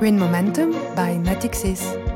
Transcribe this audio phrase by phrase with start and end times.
[0.00, 2.09] Green Momentum by Natixis.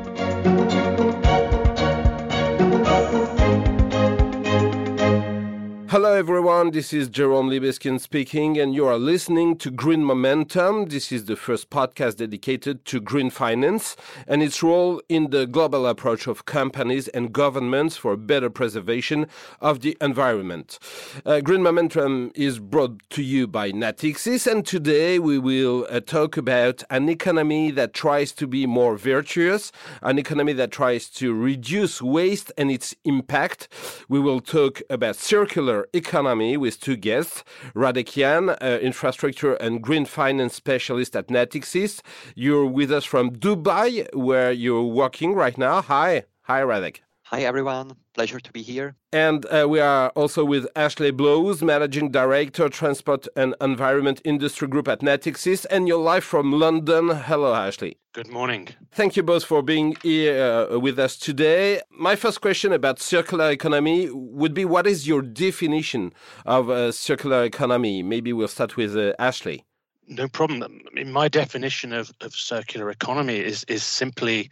[5.94, 6.72] Hello, everyone.
[6.72, 10.86] This is Jerome Libeskin speaking, and you are listening to Green Momentum.
[10.86, 13.94] This is the first podcast dedicated to green finance
[14.26, 19.28] and its role in the global approach of companies and governments for better preservation
[19.60, 20.80] of the environment.
[21.24, 26.36] Uh, green Momentum is brought to you by Natixis, and today we will uh, talk
[26.36, 29.70] about an economy that tries to be more virtuous,
[30.02, 33.68] an economy that tries to reduce waste and its impact.
[34.08, 37.44] We will talk about circular economy with two guests.
[37.74, 42.00] Radek Jan, uh, infrastructure and green finance specialist at Natixis.
[42.34, 45.82] You're with us from Dubai, where you're working right now.
[45.82, 46.24] Hi.
[46.42, 47.00] Hi, Radek.
[47.34, 47.96] Hi, everyone.
[48.12, 48.94] Pleasure to be here.
[49.12, 54.86] And uh, we are also with Ashley Blows, Managing Director, Transport and Environment Industry Group
[54.86, 57.08] at Natixis, and you're live from London.
[57.08, 57.96] Hello, Ashley.
[58.12, 58.68] Good morning.
[58.92, 61.80] Thank you both for being here uh, with us today.
[61.90, 66.12] My first question about circular economy would be what is your definition
[66.46, 68.04] of a circular economy?
[68.04, 69.64] Maybe we'll start with uh, Ashley.
[70.06, 70.62] No problem.
[70.62, 74.50] I mean, my definition of, of circular economy is, is simply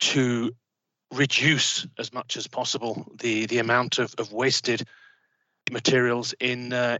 [0.00, 0.52] to
[1.12, 4.86] reduce as much as possible the the amount of, of wasted
[5.70, 6.98] materials in, uh,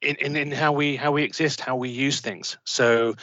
[0.00, 2.58] in in in how we how we exist, how we use things.
[2.64, 3.14] So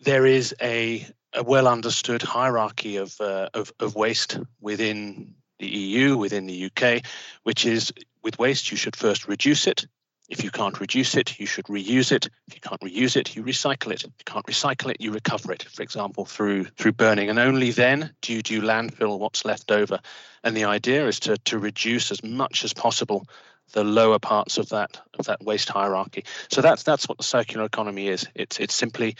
[0.00, 6.16] there is a a well understood hierarchy of, uh, of of waste within the EU,
[6.16, 7.02] within the UK,
[7.42, 7.92] which is
[8.22, 9.86] with waste you should first reduce it,
[10.28, 12.28] if you can't reduce it, you should reuse it.
[12.48, 14.04] If you can't reuse it, you recycle it.
[14.04, 17.30] If you can't recycle it, you recover it, for example, through through burning.
[17.30, 20.00] And only then do you do landfill what's left over.
[20.42, 23.26] And the idea is to, to reduce as much as possible
[23.72, 26.24] the lower parts of that of that waste hierarchy.
[26.50, 28.26] So that's that's what the circular economy is.
[28.34, 29.16] It's it's simply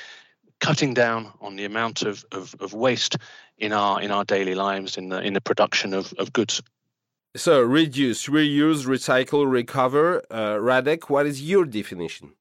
[0.61, 3.17] cutting down on the amount of, of, of waste
[3.59, 6.63] in our in our daily lives in the in the production of, of goods.
[7.37, 10.23] So, reduce, reuse, recycle, recover.
[10.31, 12.33] Uh, Radek, what is your definition?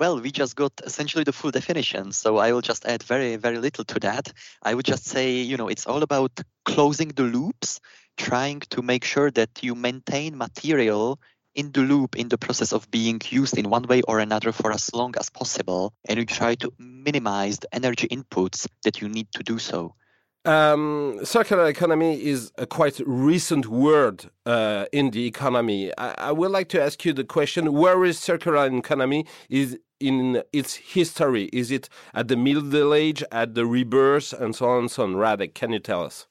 [0.00, 3.58] Well, we just got essentially the full definition, so I will just add very, very
[3.58, 4.32] little to that.
[4.60, 6.32] I would just say, you know, it's all about
[6.64, 7.78] closing the loops,
[8.16, 11.20] trying to make sure that you maintain material
[11.54, 14.72] in the loop in the process of being used in one way or another for
[14.72, 19.28] as long as possible, and you try to minimize the energy inputs that you need
[19.30, 19.94] to do so.
[20.46, 25.90] Um, circular economy is a quite recent word uh, in the economy.
[25.96, 29.24] I, I, would like to ask you the question: Where is circular economy?
[29.48, 31.44] Is in its history?
[31.52, 35.14] Is it at the Middle Age, at the rebirth, and so on and so on?
[35.14, 36.26] Radek, can you tell us?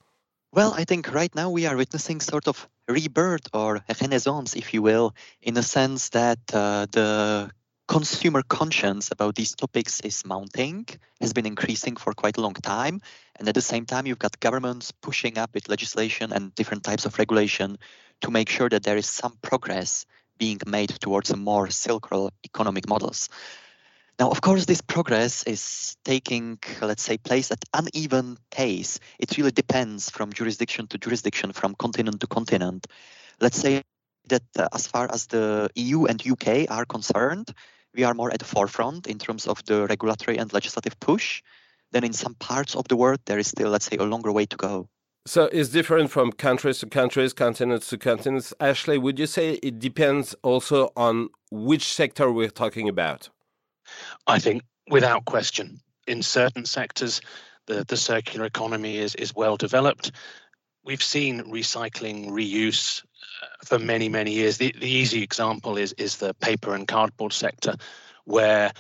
[0.52, 4.84] Well, I think right now we are witnessing sort of rebirth or renaissance, if you
[4.84, 7.50] will, in the sense that uh, the
[7.94, 10.84] consumer conscience about these topics is mounting,
[11.22, 13.00] has been increasing for quite a long time.
[13.36, 17.06] And at the same time, you've got governments pushing up with legislation and different types
[17.06, 17.78] of regulation
[18.22, 20.08] to make sure that there is some progress
[20.40, 23.30] being made towards a more circular economic models.
[24.20, 29.00] Now, of course, this progress is taking, let's say, place at an uneven pace.
[29.20, 32.88] It really depends from jurisdiction to jurisdiction, from continent to continent.
[33.40, 33.84] Let's say
[34.30, 37.54] that uh, as far as the EU and UK are concerned,
[37.96, 41.42] we are more at the forefront in terms of the regulatory and legislative push.
[41.92, 44.46] Then in some parts of the world, there is still, let's say, a longer way
[44.48, 44.90] to go.
[45.26, 48.54] So it's different from countries to countries, continents to continents.
[48.60, 53.30] Ashley, would you say it depends also on which sector we're talking about?
[54.28, 57.22] I think without question, in certain sectors,
[57.68, 60.12] the, the circular economy is, is well developed.
[60.84, 63.02] We've seen recycling, reuse
[63.64, 64.58] for many, many years.
[64.58, 67.76] The, the easy example is, is the paper and cardboard sector,
[68.26, 68.72] where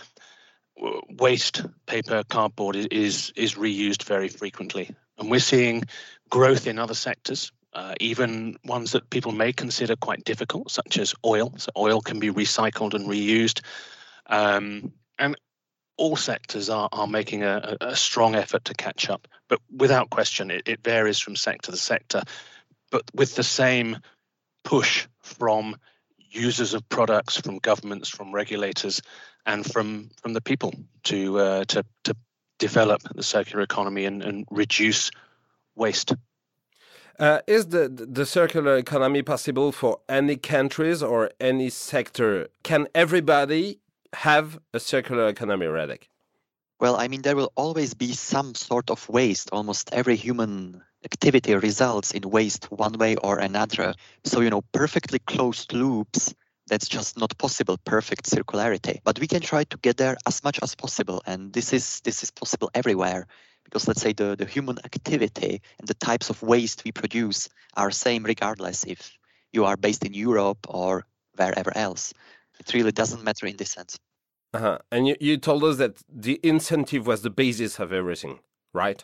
[1.09, 4.93] waste paper, cardboard is, is reused very frequently.
[5.17, 5.83] And we're seeing
[6.29, 11.13] growth in other sectors, uh, even ones that people may consider quite difficult, such as
[11.25, 11.53] oil.
[11.57, 13.61] So oil can be recycled and reused.
[14.27, 15.35] Um, and
[15.97, 19.27] all sectors are, are making a, a, strong effort to catch up.
[19.47, 22.23] But without question, it, it varies from sector to sector.
[22.91, 23.97] But with the same
[24.63, 25.75] push from
[26.29, 29.01] users of products, from governments, from regulators,
[29.45, 30.73] and from from the people
[31.03, 32.15] to uh, to to
[32.59, 35.11] develop the circular economy and, and reduce
[35.75, 36.13] waste.
[37.19, 42.47] Uh, is the the circular economy possible for any countries or any sector?
[42.63, 43.79] Can everybody
[44.13, 46.03] have a circular economy, Radek?
[46.79, 49.49] Well, I mean, there will always be some sort of waste.
[49.51, 53.93] Almost every human activity results in waste one way or another.
[54.23, 56.33] So, you know, perfectly closed loops
[56.67, 60.59] that's just not possible perfect circularity but we can try to get there as much
[60.61, 63.27] as possible and this is this is possible everywhere
[63.65, 67.91] because let's say the, the human activity and the types of waste we produce are
[67.91, 69.11] same regardless if
[69.51, 71.05] you are based in europe or
[71.35, 72.13] wherever else
[72.59, 73.97] it really doesn't matter in this sense
[74.53, 74.77] uh-huh.
[74.91, 78.39] and you, you told us that the incentive was the basis of everything
[78.73, 79.03] right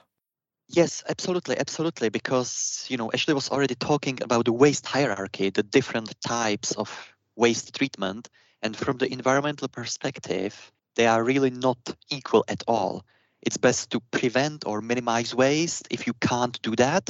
[0.69, 2.09] Yes, absolutely, absolutely.
[2.09, 6.89] Because you know, Ashley was already talking about the waste hierarchy, the different types of
[7.35, 8.29] waste treatment,
[8.61, 11.77] and from the environmental perspective, they are really not
[12.09, 13.03] equal at all.
[13.41, 15.87] It's best to prevent or minimize waste.
[15.89, 17.09] If you can't do that,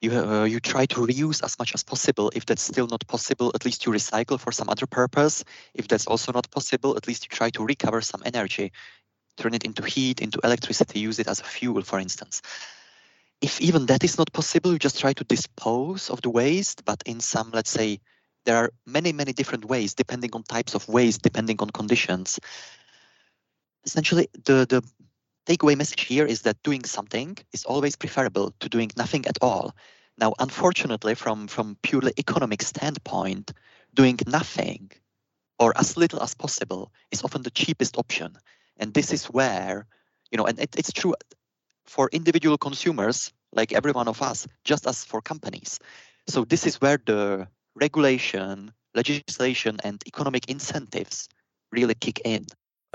[0.00, 2.30] you uh, you try to reuse as much as possible.
[2.34, 5.44] If that's still not possible, at least you recycle for some other purpose.
[5.74, 8.72] If that's also not possible, at least you try to recover some energy
[9.38, 12.42] turn it into heat, into electricity, use it as a fuel, for instance.
[13.40, 17.02] If even that is not possible, you just try to dispose of the waste, but
[17.06, 18.00] in some, let's say,
[18.44, 22.40] there are many, many different ways, depending on types of waste, depending on conditions.
[23.84, 24.82] Essentially, the, the
[25.46, 29.74] takeaway message here is that doing something is always preferable to doing nothing at all.
[30.18, 33.52] Now, unfortunately, from, from purely economic standpoint,
[33.94, 34.90] doing nothing
[35.60, 38.36] or as little as possible is often the cheapest option
[38.78, 39.86] and this is where
[40.30, 41.14] you know and it, it's true
[41.86, 45.78] for individual consumers like every one of us just as for companies
[46.26, 51.28] so this is where the regulation legislation and economic incentives
[51.72, 52.44] really kick in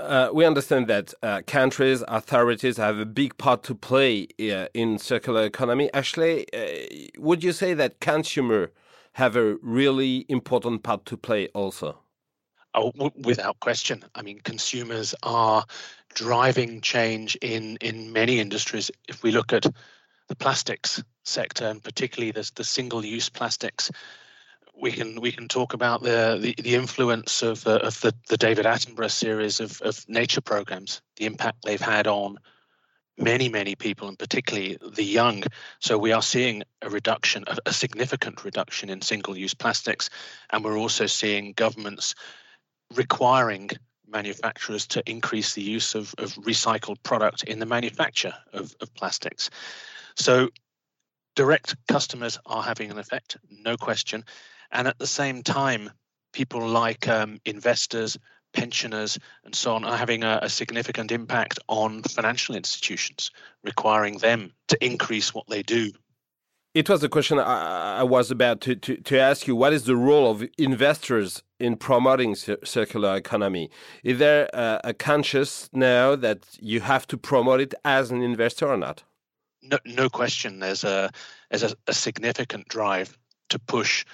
[0.00, 4.98] uh, we understand that uh, countries, authorities have a big part to play uh, in
[4.98, 5.88] circular economy.
[5.94, 8.70] Ashley, uh, would you say that consumers
[9.12, 12.03] have a really important part to play also?
[12.74, 14.04] Oh, without question.
[14.16, 15.64] I mean, consumers are
[16.14, 18.90] driving change in in many industries.
[19.08, 19.66] If we look at
[20.28, 23.90] the plastics sector and particularly the, the single-use plastics,
[24.76, 28.36] we can we can talk about the the, the influence of uh, of the, the
[28.36, 32.38] David Attenborough series of, of nature programs, the impact they've had on
[33.16, 35.44] many many people and particularly the young.
[35.78, 40.10] So we are seeing a reduction, a, a significant reduction in single-use plastics,
[40.50, 42.16] and we're also seeing governments
[42.94, 43.70] requiring
[44.06, 49.50] manufacturers to increase the use of, of recycled product in the manufacture of, of plastics.
[50.16, 50.50] So
[51.34, 54.24] direct customers are having an effect, no question.
[54.70, 55.90] And at the same time,
[56.32, 58.16] people like um, investors,
[58.52, 63.32] pensioners, and so on are having a, a, significant impact on financial institutions,
[63.64, 65.90] requiring them to increase what they do
[66.74, 69.54] it was a question I, I was about to, to, to, ask you.
[69.54, 73.70] What is the role of investors in promoting circular economy?
[74.02, 78.68] Is there a, a conscious now that you have to promote it as an investor
[78.68, 79.04] or not?
[79.62, 80.58] No, no question.
[80.58, 81.10] There's a
[81.48, 83.16] there's a, a significant drive
[83.50, 84.04] to push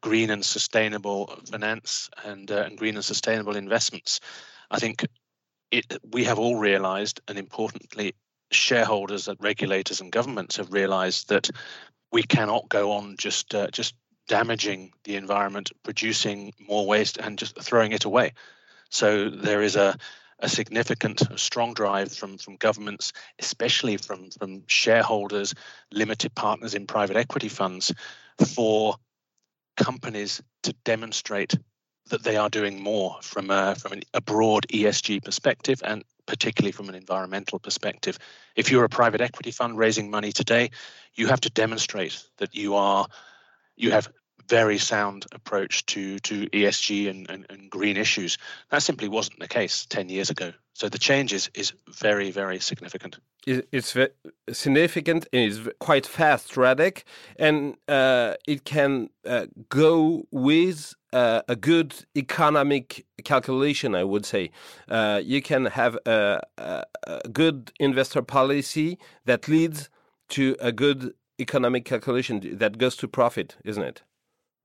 [0.00, 4.20] green and sustainable finance and, uh, and green and sustainable investments.
[4.70, 5.06] I think
[5.70, 8.14] it, we have all realized, and importantly,
[8.52, 11.50] shareholders, regulators, and governments have realized that
[12.12, 13.94] we cannot go on just uh, just
[14.28, 18.32] damaging the environment, producing more waste, and just throwing it away.
[18.90, 19.96] So there is a
[20.40, 25.54] a significant, strong drive from from governments, especially from from shareholders,
[25.92, 27.92] limited partners in private equity funds,
[28.54, 28.96] for
[29.76, 31.54] companies to demonstrate
[32.08, 36.88] that they are doing more from a, from a broad ESG perspective and particularly from
[36.88, 38.18] an environmental perspective.
[38.54, 40.70] If you're a private equity fund raising money today,
[41.14, 43.06] you have to demonstrate that you are
[43.76, 44.08] you have
[44.48, 48.38] very sound approach to to ESG and, and, and, green issues.
[48.70, 50.52] That simply wasn't the case 10 years ago.
[50.74, 53.18] So the change is, is very, very significant.
[53.46, 53.96] It's
[54.52, 57.04] significant and it's quite fast, Radek,
[57.38, 64.50] and uh, it can uh, go with uh, a good economic calculation, I would say.
[64.88, 66.84] Uh, you can have a, a,
[67.24, 69.88] a good investor policy that leads
[70.28, 74.02] to a good economic calculation that goes to profit, isn't it?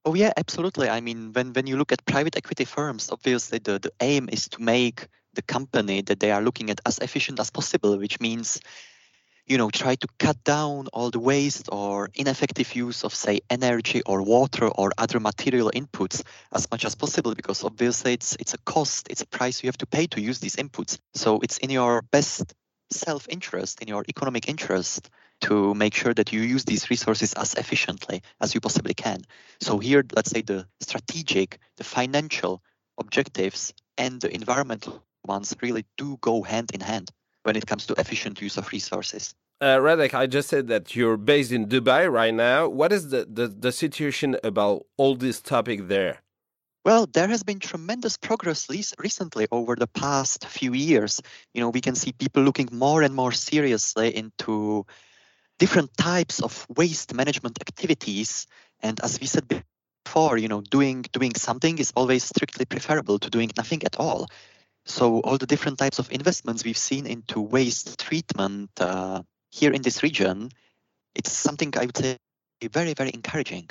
[0.03, 0.89] Oh yeah, absolutely.
[0.89, 4.49] I mean, when when you look at private equity firms, obviously the, the aim is
[4.49, 8.59] to make the company that they are looking at as efficient as possible, which means,
[9.51, 14.01] you know, try to cut down all the waste or ineffective use of say energy
[14.05, 18.57] or water or other material inputs as much as possible because obviously it's it's a
[18.59, 20.97] cost, it's a price you have to pay to use these inputs.
[21.15, 22.53] So it's in your best
[22.91, 25.09] self-interest, in your economic interest
[25.41, 29.19] to make sure that you use these resources as efficiently as you possibly can.
[29.59, 32.61] So here, let's say the strategic, the financial
[32.97, 37.11] objectives and the environmental ones really do go hand in hand
[37.43, 39.35] when it comes to efficient use of resources.
[39.61, 42.67] Uh, Radek, I just said that you're based in Dubai right now.
[42.67, 46.23] What is the, the, the situation about all this topic there?
[46.83, 51.21] Well, there has been tremendous progress recently over the past few years.
[51.53, 54.87] You know, we can see people looking more and more seriously into
[55.59, 58.47] different types of waste management activities.
[58.79, 59.63] And as we said
[60.03, 64.25] before, you know, doing doing something is always strictly preferable to doing nothing at all.
[64.87, 69.81] So all the different types of investments we've seen into waste treatment uh, here in
[69.81, 70.49] this region,
[71.15, 72.17] it's something I would say
[72.71, 73.69] very very encouraging.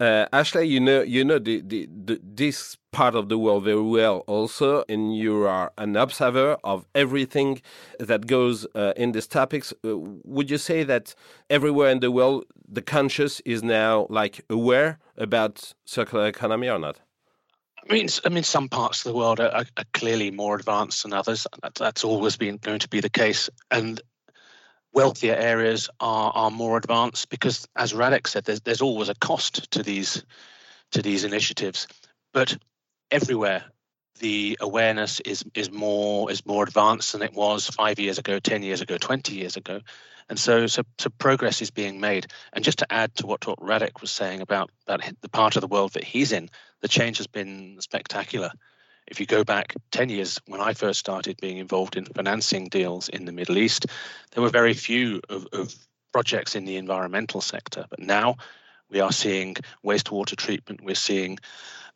[0.00, 3.80] Uh, Ashley, you know, you know the, the, the, this part of the world very
[3.80, 7.62] well, also, and you are an observer of everything
[8.00, 9.72] that goes uh, in these topics.
[9.84, 11.14] Uh, would you say that
[11.48, 16.98] everywhere in the world, the conscious is now like aware about circular economy or not?
[17.88, 21.12] I mean, I mean, some parts of the world are, are clearly more advanced than
[21.12, 21.46] others.
[21.76, 24.00] That's always been going to be the case, and
[24.94, 29.70] wealthier areas are are more advanced because, as Radek said, there's there's always a cost
[29.72, 30.24] to these
[30.92, 31.86] to these initiatives,
[32.32, 32.56] but
[33.10, 33.64] everywhere
[34.20, 38.62] the awareness is is more is more advanced than it was five years ago, ten
[38.62, 39.80] years ago, twenty years ago,
[40.28, 42.26] and so so so progress is being made.
[42.52, 45.60] And just to add to what, what Radek was saying about about the part of
[45.60, 46.48] the world that he's in,
[46.80, 48.50] the change has been spectacular.
[49.06, 53.08] If you go back 10 years, when I first started being involved in financing deals
[53.08, 53.86] in the Middle East,
[54.32, 55.74] there were very few of, of
[56.12, 57.86] projects in the environmental sector.
[57.90, 58.36] But now
[58.90, 61.38] we are seeing wastewater treatment, we're seeing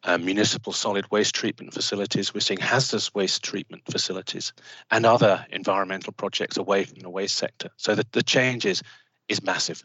[0.05, 4.53] uh, municipal solid waste treatment facilities, we're seeing hazardous waste treatment facilities,
[4.91, 7.71] and other environmental projects away from the waste sector.
[7.77, 8.83] So the, the change is,
[9.29, 9.83] is massive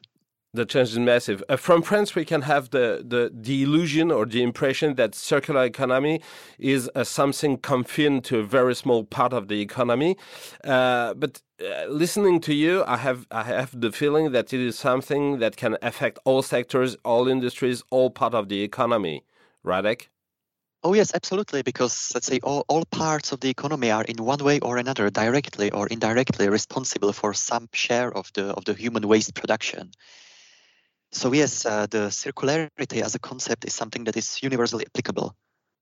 [0.53, 1.43] the change is massive.
[1.49, 5.63] Uh, from France, we can have the, the, the illusion or the impression that circular
[5.63, 6.21] economy
[6.59, 10.15] is uh, something confined to a very small part of the economy.
[10.63, 14.77] Uh, but uh, listening to you, I have I have the feeling that it is
[14.77, 19.23] something that can affect all sectors, all industries, all part of the economy.
[19.65, 20.07] Radek?
[20.83, 21.61] Oh yes, absolutely.
[21.61, 25.09] Because let's say all, all parts of the economy are in one way or another,
[25.09, 29.91] directly or indirectly, responsible for some share of the of the human waste production.
[31.13, 35.35] So yes, uh, the circularity as a concept is something that is universally applicable.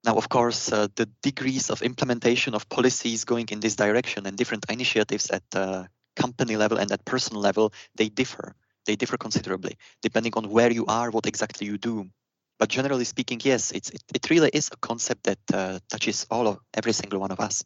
[0.04, 4.36] Now, of course, uh, the degrees of implementation of policies going in this direction and
[4.36, 5.84] different initiatives at uh,
[6.16, 8.54] company level and at personal level, they differ.
[8.84, 12.10] They differ considerably depending on where you are, what exactly you do.
[12.58, 16.46] But generally speaking, yes, it's, it, it really is a concept that uh, touches all
[16.46, 17.64] of every single one of us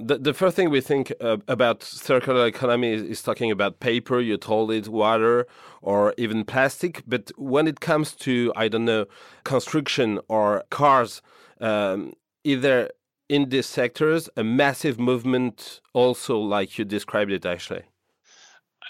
[0.00, 4.20] the, the first thing we think uh, about circular economy is, is, talking about paper,
[4.20, 5.46] you told it, water,
[5.82, 7.02] or even plastic.
[7.06, 9.06] But when it comes to, I don't know,
[9.44, 11.22] construction or cars,
[11.60, 12.14] um,
[12.44, 12.90] either
[13.28, 17.82] in these sectors, a massive movement also, like you described it, actually.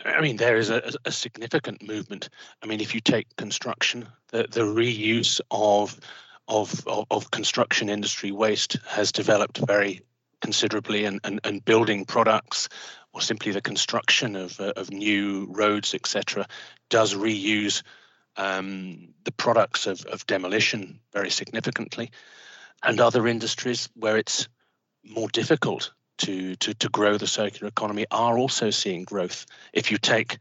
[0.05, 2.31] I mean, there is a, a significant movement.
[2.63, 5.99] I mean, if you take construction, the, the reuse of
[6.49, 10.03] of, of, of construction industry waste has developed very
[10.41, 12.69] considerably and, and, and building products
[13.13, 16.47] or simply the construction of, uh, of new roads, etc.,
[16.89, 17.83] does reuse
[18.37, 22.11] um, the products of, of demolition very significantly.
[22.83, 24.49] And other industries where it's
[25.05, 29.47] more difficult to, to, to grow the circular economy are also seeing growth.
[29.73, 30.39] If you take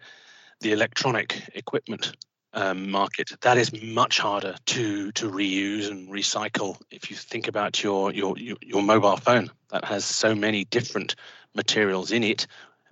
[0.61, 2.15] the electronic equipment
[2.53, 6.79] um, market, that is much harder to to reuse and recycle.
[6.89, 11.15] If you think about your your your, mobile phone, that has so many different
[11.53, 12.47] materials in it,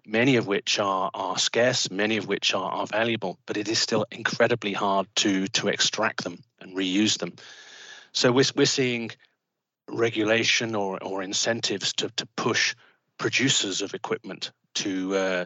[0.05, 3.79] many of which are are scarce, many of which are, are valuable, but it is
[3.79, 7.33] still incredibly hard to to extract them and reuse them.
[8.11, 9.11] So we're we're seeing
[9.89, 12.75] regulation or or incentives to to push
[13.17, 15.45] producers of equipment to uh,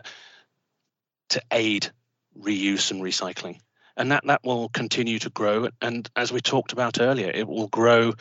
[1.29, 1.89] to aid
[2.37, 3.59] reuse and recycling
[3.97, 5.69] and that that will continue to grow.
[5.81, 8.13] And as we talked about earlier, it will grow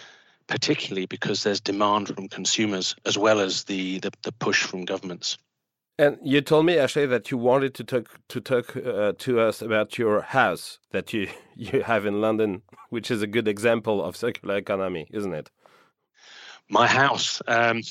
[0.47, 5.39] particularly because there's demand from consumers as well as the the, the push from governments.
[5.99, 9.61] And you told me, Ashley, that you wanted to talk to talk uh, to us
[9.61, 14.17] about your house that you you have in London, which is a good example of
[14.17, 15.50] circular economy, isn't it?
[16.69, 17.43] My house.
[17.47, 17.83] Um,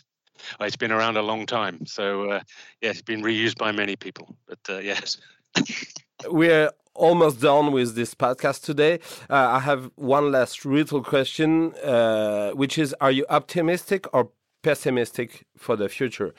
[0.60, 2.40] it's been around a long time, so uh,
[2.80, 4.36] yeah, it's been reused by many people.
[4.46, 5.18] But uh, yes.
[6.28, 9.00] We're almost done with this podcast today.
[9.28, 14.30] Uh, I have one last little question, uh, which is Are you optimistic or
[14.62, 16.34] pessimistic for the future,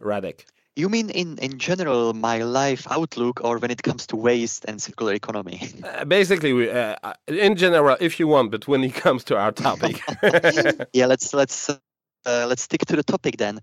[0.00, 0.44] Radek?
[0.76, 4.80] You mean in, in general, my life outlook, or when it comes to waste and
[4.80, 5.62] circular economy?
[5.82, 9.38] Uh, basically, we, uh, uh, in general, if you want, but when it comes to
[9.38, 10.02] our topic.
[10.92, 13.60] yeah, let's let's uh, let's stick to the topic then.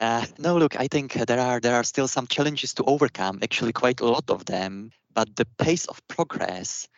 [0.00, 3.38] Uh, no, look, I think there are there are still some challenges to overcome.
[3.42, 6.88] Actually, quite a lot of them but the pace of progress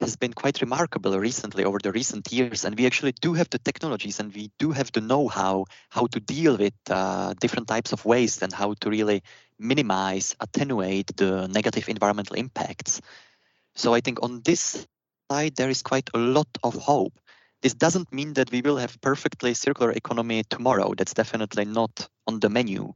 [0.00, 3.58] has been quite remarkable recently over the recent years and we actually do have the
[3.58, 8.04] technologies and we do have the know-how how to deal with uh, different types of
[8.04, 9.22] waste and how to really
[9.58, 13.00] minimize attenuate the negative environmental impacts.
[13.74, 14.86] So i think on this
[15.30, 17.18] side there is quite a lot of hope.
[17.62, 20.94] This doesn't mean that we will have perfectly circular economy tomorrow.
[20.94, 22.92] That's definitely not on the menu.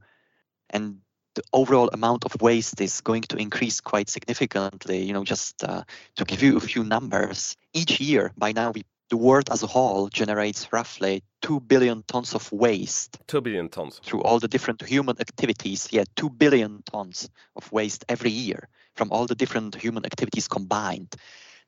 [0.69, 1.01] And
[1.35, 5.03] the overall amount of waste is going to increase quite significantly.
[5.03, 5.85] You know, just uh,
[6.17, 9.67] to give you a few numbers, each year by now we the world as a
[9.67, 13.19] whole generates roughly 2 billion tons of waste.
[13.27, 14.01] 2 billion tons.
[14.05, 15.89] Through all the different human activities.
[15.91, 21.13] Yeah, 2 billion tons of waste every year from all the different human activities combined.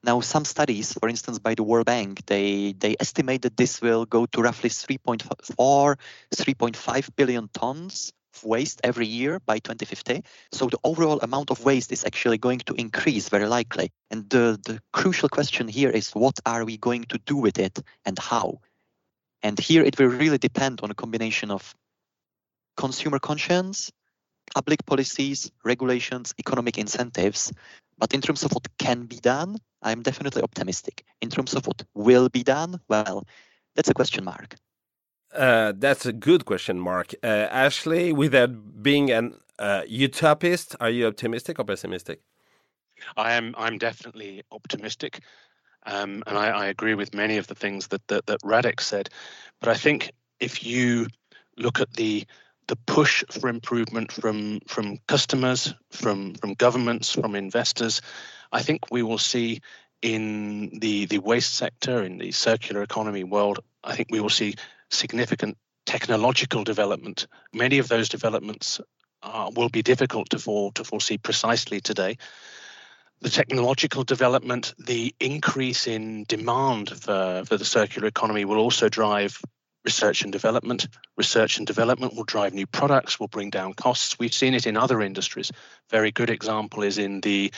[0.04, 4.04] Now, some studies, for instance, by the World Bank, they, they estimate that this will
[4.04, 5.96] go to roughly 3.4,
[6.34, 8.12] 3.5 billion tons
[8.44, 10.22] waste every year by 2050.
[10.52, 13.90] So the overall amount of waste is actually going to increase very likely.
[14.10, 17.78] And the, the crucial question here is what are we going to do with it
[18.04, 18.60] and how?
[19.42, 21.74] And here it will really depend on a combination of
[22.76, 23.90] consumer conscience,
[24.54, 27.52] public policies, regulations, economic incentives.
[27.98, 31.04] But in terms of what can be done, I'm definitely optimistic.
[31.20, 33.26] In terms of what will be done, well,
[33.74, 34.56] that's a question mark.
[35.34, 37.14] Uh, that's a good question, Mark.
[37.22, 42.20] Uh, Ashley, without being an uh, utopist, are you optimistic or pessimistic?
[43.16, 43.54] I am.
[43.56, 45.20] I'm definitely optimistic,
[45.86, 49.08] um, and I, I, agree with many of the things that, that that Radek said.
[49.60, 51.08] But I think if you
[51.56, 52.24] look at the
[52.68, 58.02] the push for improvement from from customers, from from governments, from investors,
[58.52, 59.60] I think we will see
[60.02, 64.56] in the the waste sector, in the circular economy world, I think we will see
[64.90, 65.56] significant
[65.86, 67.26] technological development.
[67.52, 68.80] Many of those developments
[69.22, 72.18] uh, will be difficult to, for, to foresee precisely today.
[73.20, 79.40] The technological development, the increase in demand for, for the circular economy will also drive
[79.84, 80.88] research and development.
[81.16, 84.18] Research and development will drive new products, will bring down costs.
[84.18, 85.52] We've seen it in other industries.
[85.90, 87.52] Very good example is in the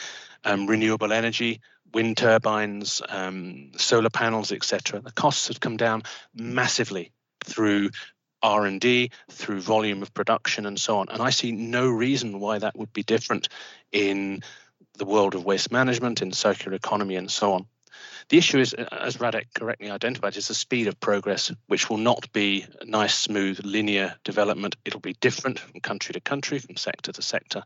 [0.44, 1.60] um, renewable energy
[1.94, 5.00] wind turbines, um, solar panels, etc.
[5.00, 6.02] The costs have come down
[6.34, 7.12] massively
[7.44, 7.90] through
[8.42, 11.08] R&D, through volume of production and so on.
[11.08, 13.48] And I see no reason why that would be different
[13.90, 14.42] in
[14.98, 17.66] the world of waste management, in circular economy and so on.
[18.28, 22.32] The issue is, as Radek correctly identified, is the speed of progress, which will not
[22.32, 24.76] be nice, smooth, linear development.
[24.84, 27.62] It'll be different from country to country, from sector to sector.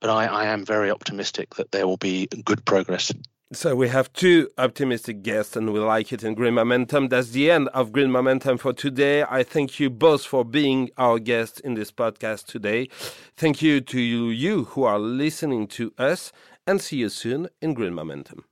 [0.00, 3.12] But I, I am very optimistic that there will be good progress.
[3.52, 7.08] So we have two optimistic guests and we like it in Green Momentum.
[7.10, 9.22] That's the end of Green Momentum for today.
[9.22, 12.88] I thank you both for being our guests in this podcast today.
[13.36, 16.32] Thank you to you, you who are listening to us
[16.66, 18.46] and see you soon in Green Momentum.